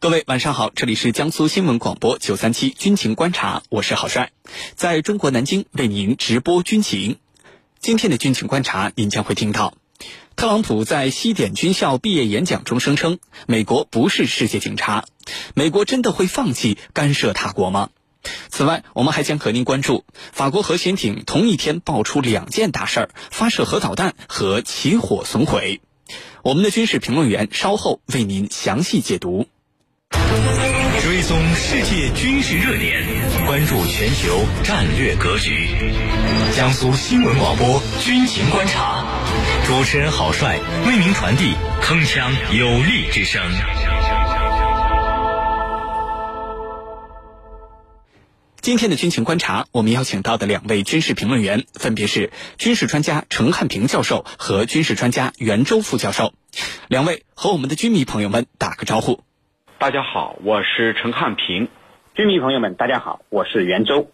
[0.00, 4.30] 各位晚上好，这里是江苏新闻广播九三七军情观察，我是郝帅，
[4.76, 7.18] 在中国南京为您直播军情。
[7.80, 9.74] 今天的军情观察，您将会听到，
[10.36, 15.04] 特朗普在西点军校毕业演讲中声称，美国不是世界警察，
[15.54, 17.90] 美国真的会放弃干涉他国吗？
[18.50, 25.80] 此外，我们还将和您关注法国核潜艇同一天爆出两件大事儿：发射核导弹和起火损毁。
[26.44, 29.48] 我们的军事评论员稍后为您详细解读。
[31.00, 33.02] 追踪世界军事热点，
[33.46, 35.68] 关注全球战略格局。
[36.54, 39.06] 江苏新闻广播军情观察，
[39.66, 43.42] 主持人郝帅为您传递铿锵有力之声。
[48.60, 56.34] 今天的军情观察，我们邀请到的两位军事评论员分别是军事专家陈汉平教授和军事专家袁周副教授。
[56.88, 59.22] 两位和我们的军迷朋友们打个招呼。
[59.80, 61.68] 大家好，我是陈汉平。
[62.16, 64.10] 军迷朋友们，大家好，我是袁周。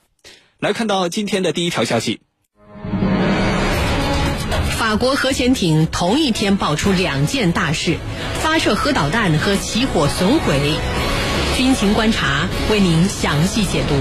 [0.58, 2.20] 来看到今天的第一条消息：
[4.76, 7.96] 法国核潜艇同一天爆出两件大事，
[8.42, 10.74] 发射核导弹和起火损毁。
[11.56, 13.94] 军情观察为您详细解读。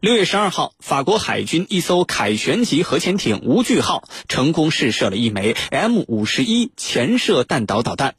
[0.00, 8.16] 六月十二号，法国海军一艘凯旋级核潜艇“无惧号”成功试射了一枚 M 五十一潜射弹道导弹。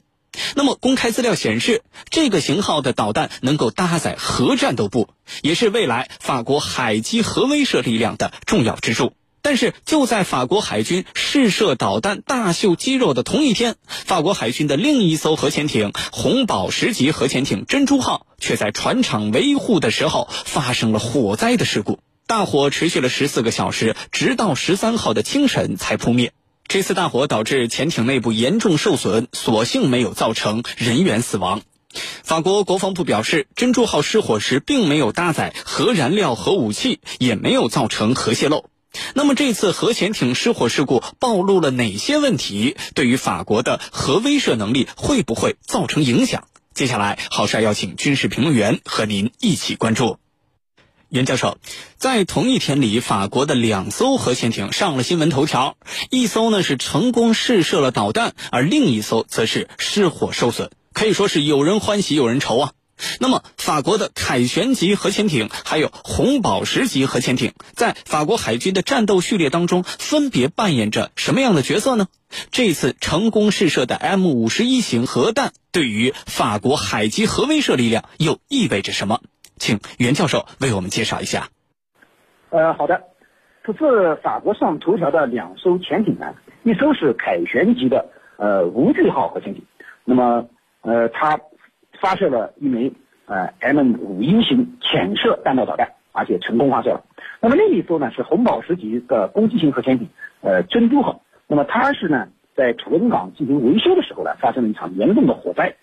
[0.56, 5.10] 那么，公开资料显示，这个型号的导弹能够搭载核战斗部，
[5.42, 9.14] 也是未来法国海基核威慑力量的重要支柱。
[9.44, 22.00] 但是，就在法国海军试射导弹、大秀肌肉的同一天，法国海军的另一艘核潜艇“红宝石级核潜艇珍珠号”却在船厂维护的时候发生了火灾的事故。
[22.28, 26.34] 大火持续了十四个小时，直到十三号的清晨才扑灭。
[26.74, 31.64] 这次大火导致潜艇内部严重受损，所幸没有造成人员死亡。
[32.24, 38.70] 法国国防部表示，珍珠号失火时并没有搭载核燃料核武器，也没有造成核泄漏。
[39.14, 42.78] 那么，这次核潜艇失火事故暴露了哪些问题？
[42.96, 46.48] 对于法国的核威慑能力会不会造成影响？
[46.74, 50.20] 接下来，郝帅邀请军事评论员和您一起关注。
[51.12, 51.58] 袁教授，
[51.98, 55.76] 在同一天里，法国的两艘核潜艇上了新闻头条，
[56.10, 62.72] 一艘呢是成功试射了导弹，而另一艘则是失火受损，可以说是有人欢喜有人愁啊。
[63.20, 72.08] 那么，法国的凯旋级核潜艇还有红宝石级核潜艇，在法国海军的战斗序列当中，分别扮演着什么样的角色呢？
[72.54, 79.20] 这次成功试射的 M 五十一型核弹，对于法国海基核威慑力量又意味着什么？
[79.62, 81.48] 请袁教授为我们介绍一下。
[82.50, 83.04] 呃，好的，
[83.64, 86.34] 这次法国上头条的两艘潜艇呢，
[86.64, 89.64] 一艘是凯旋级的呃无惧号核潜艇，
[90.04, 90.48] 那么
[90.82, 91.40] 呃它
[92.02, 92.92] 发射了一枚
[93.28, 97.04] 呃 M 五一型潜射弹道导弹，而且成功发射了。
[97.40, 100.10] 那么另一艘呢是红宝石级的攻击型核潜艇
[100.42, 105.76] 呃珍珠号，那么它是呢在土伦港进行维修的时候呢发生了一场严重的火灾。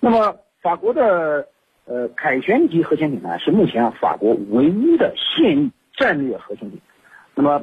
[0.00, 1.46] 那么法国的。
[1.90, 6.80] 呃，凯旋级核潜艇呢是目前啊法国唯一的现役战略核潜艇，
[7.34, 7.60] 那么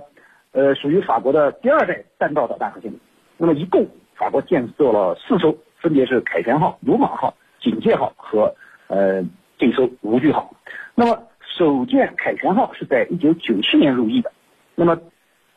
[0.51, 2.99] 呃属于法国的第二代弹道导弹核潜艇。
[3.37, 8.53] 那么一共法国建设了四艘，分别是凯旋号、鲁莽号、警戒号和
[8.87, 9.23] 呃
[9.57, 10.53] 这艘无惧号。
[10.93, 11.23] 那么
[11.57, 14.29] 首舰凯旋号是在一九九七年入役的，
[14.75, 14.99] 那么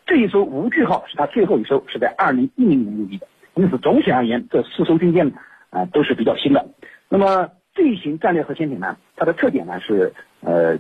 [0.06, 3.26] 这一艘无惧号是它最后一艘，是在二零一零年入役的。
[3.54, 5.32] 因此总体而言，这四艘军舰
[5.70, 6.64] 啊都是比较新的。
[7.09, 10.76] 那么这一型战略核潜艇呢，它的特点呢是呃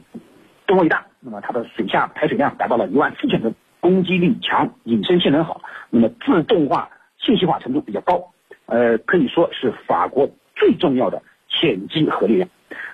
[0.66, 8.32] 吨位大，那么它的水下排水量达到了一万四千吨，攻击力强，隐身性能好，那么自动化信息化程度比较高，
[8.66, 12.48] 呃可以说是法国最重要的潜基核力量。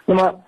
[0.05, 0.41] 那么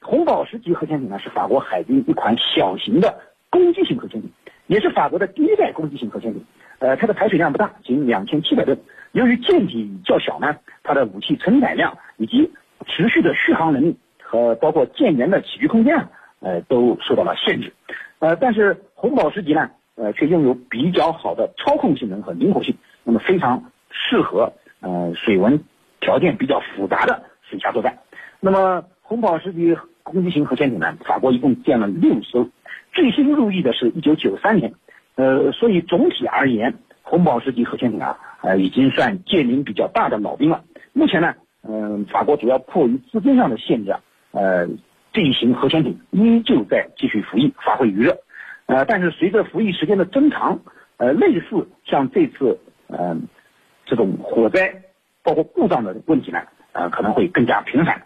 [0.00, 3.20] 红宝石级核潜艇呢，是法国海军一款小型的
[3.50, 4.30] 攻击型核潜艇，
[4.66, 6.44] 也是法国的第一代攻击型核潜艇。
[6.80, 8.78] 呃，它的排水量不大，仅两千七百吨。
[9.12, 12.52] 由于舰体较小呢，它的武器承载量以及
[12.86, 16.10] 持续的续航能力和包括舰员的起居空间啊，
[16.40, 17.72] 呃，都受到了限制。
[18.18, 25.62] 呃，但是红宝石级呢，呃，却拥有比较好的操控性能和灵活性，那么非常适合呃水文
[26.00, 27.98] 条件比较复杂的水下作战。
[28.40, 32.48] 那么红宝石级攻击型核潜艇呢，法国一共建了六艘，
[32.92, 34.74] 最新入役的是一九九三年。
[35.16, 40.64] 呃，所以总体而言，红宝石级核潜艇啊，呃，已经算舰龄比较大的老兵了。
[40.92, 41.34] 目前呢。
[41.66, 44.00] 嗯，法国主要迫于资金上的限制啊，
[44.32, 44.68] 呃，
[45.12, 48.18] 这一型核潜艇依旧在继续服役，发挥余热。
[48.66, 50.60] 呃，但是随着服役时间的增长，
[50.96, 52.58] 呃，类似像这次，
[52.88, 53.28] 嗯，
[53.86, 54.74] 这种火灾
[55.22, 56.40] 包括故障的问题呢，
[56.72, 58.02] 呃可能会更加频繁。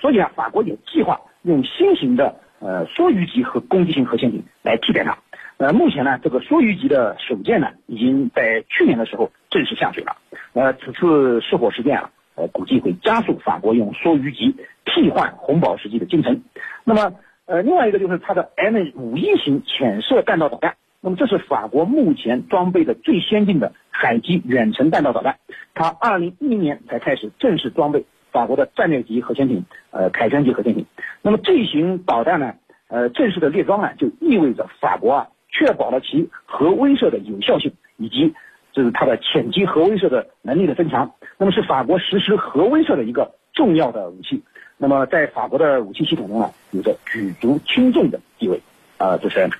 [0.00, 5.18] 所以啊，法国也计划用新型的呃梭鱼级和攻击型核潜艇来替代它。
[5.58, 10.16] 呃，目前呢，这个梭鱼级的首舰呢，已经在去年的时候正式下水了。
[10.54, 12.10] 呃，此次失火事件啊，
[12.40, 14.56] 呃，估计会加速法国用梭鱼级
[14.86, 16.42] 替换红宝石级的进程。
[16.84, 17.12] 那么，
[17.44, 20.76] 呃，另外一个就是它的 M 五一型潜射弹道导弹。
[21.02, 25.36] 那么，这是法国目前装备的最先进的海基远程弹道导弹。
[25.74, 30.86] 它二零一零年才开始正式装备法国的战略级核潜艇，呃，凯旋级核潜艇。
[31.20, 32.54] 那么，这一型导弹呢，
[32.88, 35.28] 呃，正式的列装啊，就意味着法国啊。
[35.52, 38.32] 确保了其核威慑的有效性，以及
[38.72, 41.12] 就是它的潜击核威慑的能力的增强。
[41.40, 44.42] 那么是法国实施核威慑的一个重要的武器。
[44.76, 48.60] 那么在法国的武器系统中呢，有着举足轻重的地位。
[48.98, 49.50] 啊，主持人，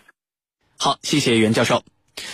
[0.77, 1.82] 好，谢谢袁教授。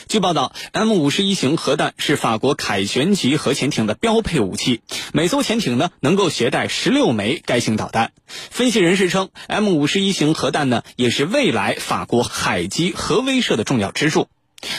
[0.09, 4.81] 据报道，M 五十一型核弹是法国凯旋级核潜艇的标配武器，
[5.13, 8.11] 每艘潜艇呢能够携带十六枚该型导弹。
[8.27, 14.27] 分析人士称，M 五十一型核弹呢也是未来法国海基核威慑的重要支柱。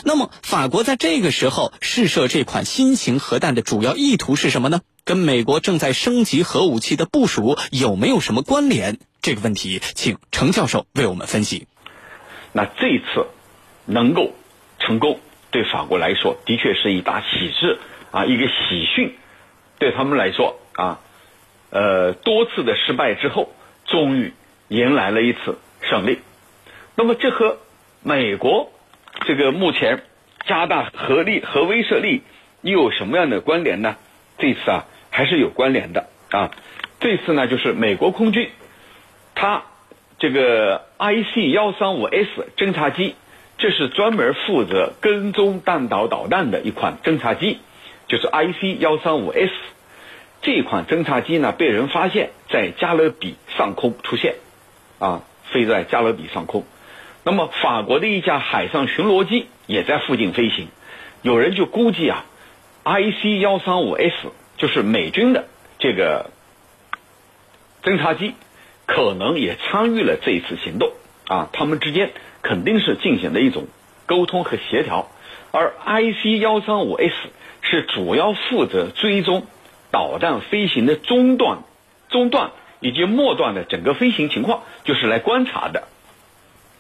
[0.04, 4.82] 那么，法国在这个时候试射这款新型核弹的主要意图是什么呢？
[5.04, 9.00] 跟美国正在升级核武器的部署有没有什么关联？
[9.22, 11.68] 这个问题，请程教授为我们分析。
[12.54, 13.28] 那这一次
[13.86, 14.34] 能够。
[14.80, 15.20] 成功
[15.50, 17.80] 对法国来说的确是一大喜事
[18.12, 19.18] 啊，一个喜讯，
[19.80, 21.00] 对他们来说啊，
[21.72, 23.50] 呃，多次的失败之后，
[23.88, 24.34] 终于
[24.68, 26.20] 迎来了一次胜利。
[26.96, 27.58] 那么这和
[28.04, 28.72] 美国
[29.28, 30.04] 这个目前
[30.46, 32.22] 加大核力、核威慑力
[32.62, 33.98] 又有什么样的关联呢？
[34.38, 36.52] 这次啊还是有关联的啊。
[37.02, 38.50] 这次呢就是美国空军，
[39.36, 39.64] 它
[40.18, 43.16] 这个 IC 幺三五 S 侦察机。
[43.58, 47.58] 这是专门负责跟踪弹道导弹的一款侦察机，
[48.08, 49.52] 就是 IC 幺三五 S
[50.42, 54.36] 这款侦察机呢，被人发现，在加勒比上空出现，
[55.00, 56.64] 啊，飞在加勒比上空。
[57.28, 60.70] 那么，法国的一架海上巡逻机也在附近飞行。
[61.24, 62.24] 有人就估计啊
[62.86, 64.14] ，IC 幺三五 S
[64.56, 65.44] 就是美军的
[65.78, 66.32] 这个
[67.84, 68.34] 侦察机，
[68.86, 70.94] 可能也参与了这一次行动
[71.28, 72.12] 啊，他们之间。
[72.44, 73.68] 肯定是进行的一种
[74.06, 75.10] 沟通和协调，
[75.52, 77.14] 而 IC 幺三五 S
[77.60, 79.46] 是主要负责追踪
[79.92, 81.64] 导弹飞行的中段、
[82.08, 85.90] 中段以及末段的整个飞行情况，就是来观察的。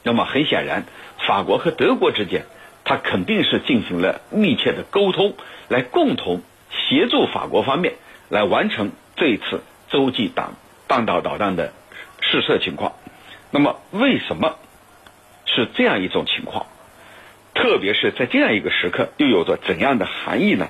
[0.07, 0.85] 那么很显然，
[1.27, 2.45] 法国和德国之间，
[2.85, 5.35] 它肯定是进行了密切的沟通，
[5.67, 7.95] 来共同协助法国方面
[8.29, 10.51] 来完成这一次洲际弹
[10.87, 11.73] 弹道导弹的
[12.21, 12.93] 试射情况。
[13.51, 14.55] 那么为什么？
[15.45, 16.67] 是这样一种情况，
[17.53, 20.69] 特别是在这样一个时刻，又有着怎样的含义呢？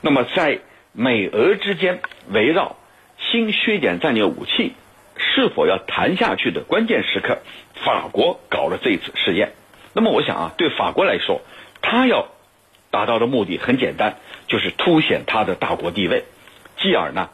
[0.00, 0.60] 那么，在
[0.92, 2.76] 美俄之间围绕
[3.18, 4.74] 新削减战略武器
[5.18, 7.38] 是否要谈下去的关键时刻，
[7.74, 9.52] 法国搞了这一次试验。
[9.92, 11.40] 那么，我想啊，对法国来说，
[11.82, 12.28] 他要
[12.90, 14.16] 达到的目的很简单，
[14.46, 16.24] 就是凸显他的大国地位，
[16.78, 17.30] 继而呢，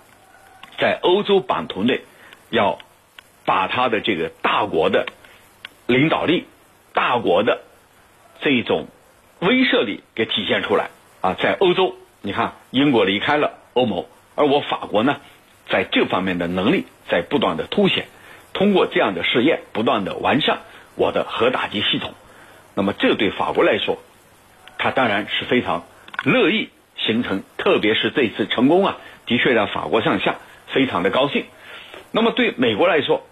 [0.78, 2.02] 在欧洲版图内
[2.50, 2.78] 要
[3.44, 5.06] 把他的这个大国的
[5.86, 6.46] 领导力。
[6.94, 7.62] 大国的
[8.42, 8.86] 这种
[9.38, 10.90] 威慑力给体现出来
[11.22, 15.22] 啊，在欧洲，你看英国离开了欧盟，而我法国呢，
[15.72, 18.06] 在这方面的能力在不断的凸显，
[18.52, 20.58] 通过这样的试验，不断的完善
[20.96, 22.12] 我的核打击系统。
[22.74, 23.98] 那么，这对法国来说，
[24.76, 25.84] 他当然是非常
[26.24, 30.36] 乐意形成，特别是这次成功啊，的确让法国上下
[30.68, 31.46] 非常的高兴。
[32.10, 33.26] 那么，对美国来说，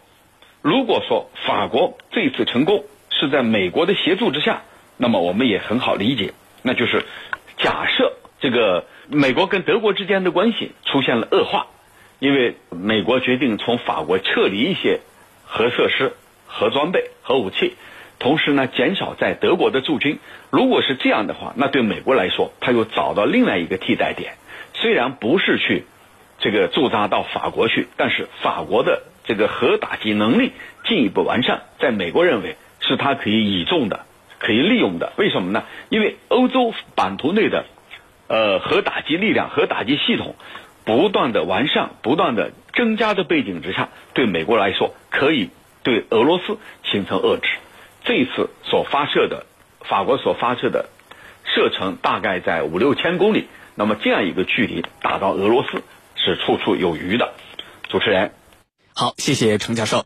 [0.62, 4.62] 如果说法国这次成功，是在美国的协助之下，
[4.97, 6.32] 那么我们也很好理解，
[6.62, 7.04] 那就是
[7.59, 11.66] 假设这个美国跟德国之间的关系出现了恶化，
[12.20, 15.00] 因为美国决定从法国撤离一些
[15.44, 16.12] 核设施、
[16.46, 17.74] 核装备、核武器，
[18.20, 20.20] 同时呢减少在德国的驻军。
[20.50, 24.34] 如果是这样的话，那对美国来说，他又找到另外一个替代点，
[24.74, 25.84] 虽然不是去
[26.38, 30.52] 这个驻扎到法国去，但是法国的这个核打击能力
[30.84, 32.54] 进一步完善，在美国认为。
[32.82, 34.06] 是它可以倚重的，
[34.38, 35.12] 可以利用的。
[35.16, 35.64] 为什么呢？
[35.90, 37.66] 因为欧洲版图内的
[38.26, 40.34] 呃核打击力量、核打击系统
[40.90, 45.50] 不断的完善、不断的增加的背景之下，对美国来说，可以
[45.85, 47.49] 对俄罗斯形成遏制。
[48.04, 49.47] 这一次所发射的
[49.88, 50.88] 法国所发射的
[51.44, 55.82] 射程大概在五六千公里，那么这样一个距离打到俄罗斯
[56.16, 57.35] 是绰绰有余的。
[57.88, 58.32] 主持人，
[58.92, 60.04] 好，谢谢程教授。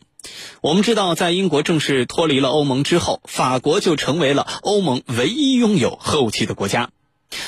[0.60, 6.90] 我们知道，在英国正式脱离了欧盟之后，法国就成为了欧盟唯一拥有核武器的国家。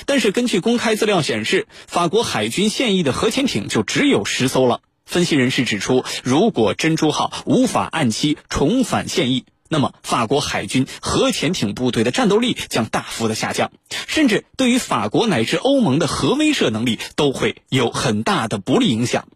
[0.04, 4.80] 但是，根据公开资料显示，法国海军现役的核潜艇就只有十艘了。
[5.06, 13.70] 分析人士指出，如果珍珠号无法按期重返现役，那么法国海军核潜艇部队的战斗力将大幅的下降，
[14.08, 19.28] 甚至对于法国乃至欧盟的核威慑能力都会有很大的不利影响。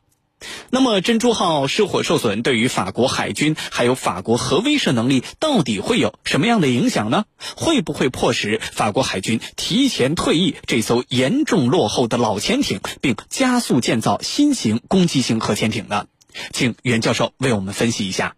[0.70, 7.24] 那么，珍珠号失火受损对于法国海军还有法国核威慑能力到底会有什么样的影响呢？
[7.56, 16.06] 会不会迫使法国海军提前退役这艘严重落后的老潜艇，并加速建造新型攻击型核潜艇呢？
[16.52, 18.34] 请袁教授为我们分析一下。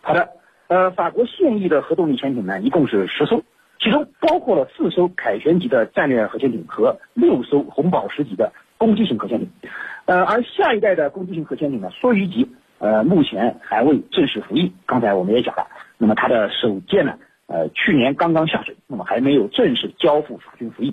[0.00, 0.30] 好的，
[0.68, 3.44] 呃，法国现役的核动力潜艇呢，一共是十艘，
[3.78, 9.50] 其中包括了四艘凯旋级的战略核潜艇和六艘红宝石级的攻击型核潜艇。
[10.04, 14.72] 呃，而下一代的攻击型核潜艇呢，梭鱼级，呃，目前还未正式服役。
[14.84, 17.14] 刚才我们也讲了，那么它的首舰呢，
[17.46, 20.92] 呃，去年刚刚下水，那么还没有正式交付法军服役。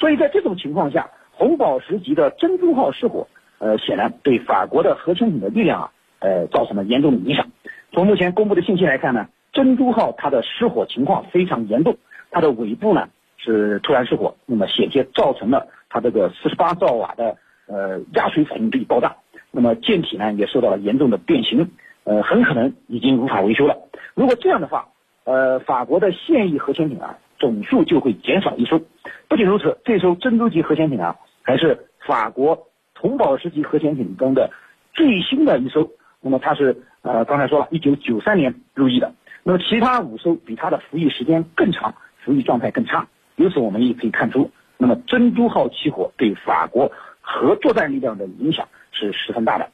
[0.00, 7.46] 所以在这种情况下，红宝石级的珍珠号失火，呃，显然对法国的核潜艇的力量啊，呃，造成了严重的影响。
[7.92, 11.98] 从目前公布的信息来看呢，珍珠号它的失火情况非常严重，
[12.30, 17.36] 它的尾部呢是突然失火，那么险些造成了它这个四十八兆瓦的。
[17.66, 19.16] 呃，压水反应堆爆炸，
[19.50, 21.70] 那么舰体呢也受到了严重的变形，
[22.04, 23.76] 呃，很可能已经无法维修了。
[24.14, 24.88] 如果这样的话，
[25.24, 28.80] 呃，法国的现役核潜艇啊总数就会减少一艘。
[29.28, 32.68] 不仅如此，这艘珍珠级核潜艇啊还是法国
[32.98, 34.50] 红宝石级核潜艇中的
[34.94, 35.90] 最新的一艘。
[36.20, 39.12] 那么它是呃刚才说了，一九九三年入役的。
[39.42, 41.94] 那么其他五艘比它的服役时间更长，
[42.24, 43.08] 服役状态更差。
[43.34, 46.90] 由此我们也可以看出，那么珍珠号起火对法国。
[47.28, 49.68] 核作战力量的影响是十分大的，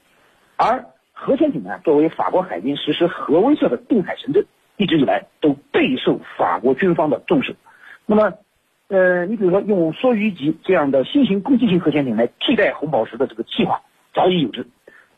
[0.56, 4.46] 而核潜艇呢，作为法国海军实施核威慑的定海神针，
[4.78, 7.54] 一直以来都备受法国军方的重视。
[8.06, 8.32] 那么，
[8.88, 13.82] 呃，你比如说用梭鱼级这样的新型攻击型核潜艇来替代红宝石的这个计划
[14.14, 14.66] 早已有之，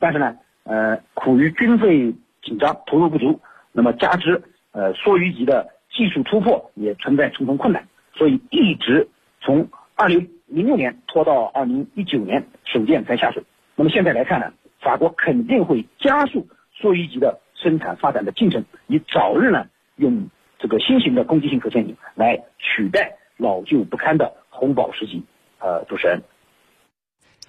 [0.01, 2.13] 但是呢，呃，苦于军费
[2.43, 9.09] 紧张、投入不足，那么加之呃梭鱼级的技术突破也存在重重困难，所以一直
[9.41, 10.34] 从二零。
[10.47, 13.45] 零六年拖到二零一九年首舰才下水，
[13.77, 16.49] 那么现在来看呢，法国肯定会加速
[16.81, 25.25] 梭鱼级的生产发展的进程，以早日呢用这个新型的攻击性核潜艇来取代老旧不堪的红宝石级。
[25.59, 26.23] 呃，主持人，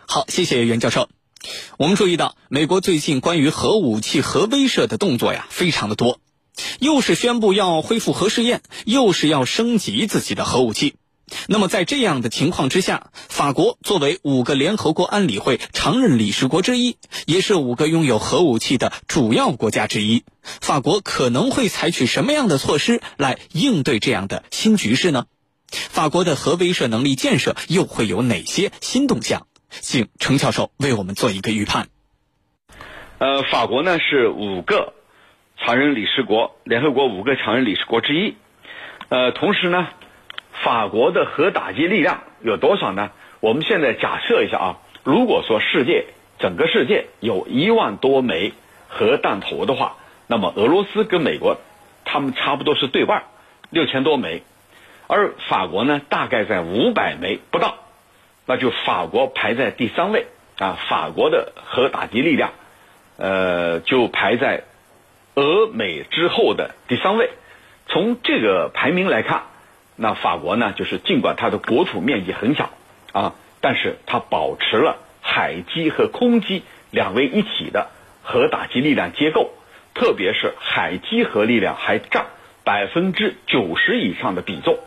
[0.08, 1.10] 好，谢谢袁教授。
[1.78, 6.20] 我们注意到，美国最近关于核武器、核威慑的动作呀，非常的多，
[6.80, 10.96] 又是宣布要恢复核试验，又是要升级自己的核武器。
[11.48, 25.26] 那么，在这样的情况之下，法国作为五个联合国安理会常任理事国之一，也是五个拥有核武器的主要国家之一，法国可能会采取什么样的措施来应对这样的新局势呢？
[25.68, 29.48] 法国的核威慑能力建设又会有哪些新动向？
[29.70, 31.88] 请程教授为我们做一个预判。
[33.18, 34.94] 呃，法国呢是五个
[35.58, 38.36] 常任理事国，联合国五个常任理事国之一，
[39.10, 39.88] 呃，同时呢。
[40.64, 43.12] 法国的核打击力量有多少呢？
[43.42, 46.06] 我们现在假设一下啊，如果说世界
[46.40, 48.54] 整个世界有一万多枚
[48.88, 49.98] 核弹头的话，
[50.28, 51.58] 那么俄罗斯跟美国
[52.06, 53.24] 他们差不多是对半，
[53.70, 54.44] 六千多枚，
[55.08, 57.76] 而法国呢大概在五百枚不到，
[58.46, 60.26] 那就法国排在第三位
[60.58, 60.80] 啊。
[60.90, 62.52] 法国的核打击力量，
[63.18, 64.64] 呃，就排在
[65.36, 67.30] 俄美之后的第三位。
[67.88, 69.44] 从这个排名来看。
[69.98, 70.74] 那法国呢？
[70.76, 72.70] 就是尽管它的国土面积很小
[73.14, 77.88] 啊，但是它保持了海基和空基两位一体的
[78.22, 79.54] 核打击力量结构，
[79.94, 82.26] 特别是海基核力量还占
[82.66, 84.78] 百分之九十以上的比重。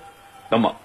[0.50, 0.77] 那么，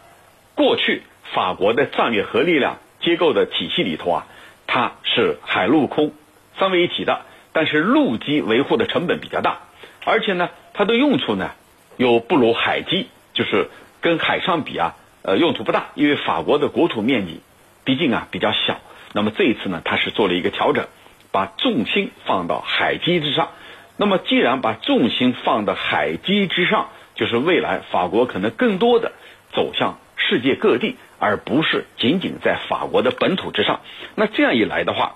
[0.55, 1.01] 过去
[1.33, 4.27] 法国的战略核力量结构的体系里头啊，
[4.67, 6.13] 它是海陆空
[6.57, 9.63] 三位一体的，但是陆基维护的成本比较大，
[10.05, 11.51] 而且呢，它的用处呢
[11.97, 13.69] 又不如海基，就是。
[14.03, 17.39] 跟海上比啊，呃，用途不大，因为法国的国土面积
[17.85, 18.81] 毕竟啊比较小。
[19.13, 20.87] 那么这一次呢，它是做了一个调整，
[21.31, 23.51] 把重心放到海基之上。
[23.95, 29.13] 那么既然把重心放到海基之上，就是未来法国可能更多的
[29.53, 33.79] 走向世界各地，而不是仅仅在法国的本土之上。
[34.15, 35.15] 那这样一来的话，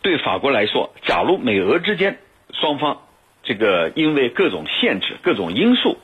[0.00, 2.18] 对法国来说，假如美俄之间
[2.54, 3.02] 双方
[3.42, 5.98] 这个因为各种限制、各种因素。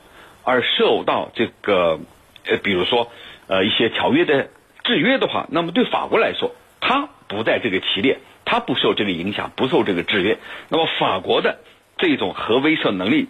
[0.49, 1.99] 而受到这个
[2.47, 3.11] 呃，比如说
[3.45, 4.49] 呃一些条约的
[4.83, 10.39] 制约的话，那么对法国来说，它不在这个棋列，它不受这个影响，不受这个制约，
[10.69, 11.59] 那么法国的
[11.99, 13.27] 这种核威慑能力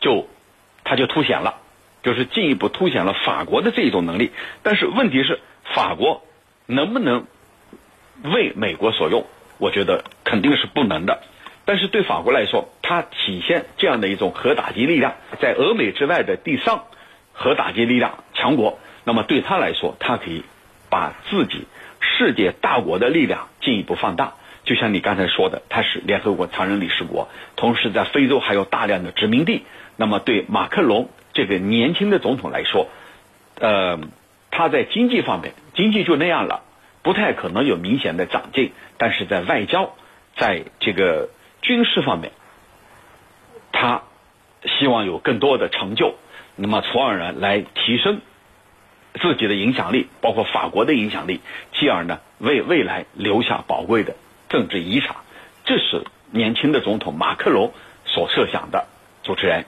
[0.00, 0.26] 就
[0.84, 1.60] 它就凸显了，
[2.02, 4.32] 就是进一步凸显了法国的这种能力。
[4.62, 6.24] 但是问题是，法国
[6.64, 7.26] 能不能
[8.22, 9.26] 为美国所用？
[9.58, 11.22] 我觉得肯定是不能的。
[11.66, 16.82] 但是对法国来说，它体现这样的一种核打击力量，在俄美之外的第三
[17.32, 20.44] 核打击力量强国，那么对他来说，他可以
[20.90, 21.66] 把自己
[22.00, 24.34] 世界大国的力量进一步放大。
[24.64, 29.62] 就像你刚才说的，他是联合国常任理事国，同时在非洲还有大量的殖民地。
[29.96, 32.88] 那么对马克龙这个年轻的总统来说，
[33.58, 33.98] 呃，
[34.50, 36.62] 他在经济方面，经济就那样了，
[37.02, 38.72] 不太可能有明显的长进。
[38.98, 39.94] 但是在外交，
[40.36, 41.30] 在这个
[41.62, 42.32] 军事方面，
[43.74, 44.04] 他
[44.78, 46.14] 希望有更多的成就，
[46.56, 48.20] 那么从而呢来提升
[49.20, 51.40] 自己的影响力，包括法国的影响力，
[51.78, 54.16] 继而呢为未来留下宝贵的
[54.48, 55.16] 政治遗产。
[55.66, 57.74] 这是年轻的总统马克龙
[58.06, 58.86] 所设想的。
[59.22, 59.64] 主持人。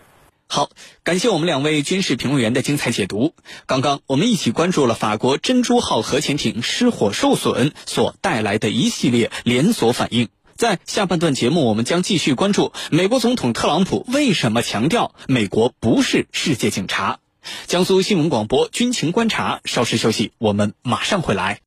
[0.49, 0.69] 好，
[1.03, 3.35] 感谢我们两位军事评论员的精彩解读。
[3.67, 10.29] 刚刚我们一起关注了法国珍珠号核潜艇失火受损所带来的一系列连锁反应。
[10.57, 17.19] 在下半段节目，我们将继续关注美国总统特朗普为什么强调美国不是世界警察。
[17.67, 21.61] 江苏新闻广播军情观察，稍事休息，我们马上回来。